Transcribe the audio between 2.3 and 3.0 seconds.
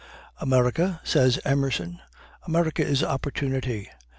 "America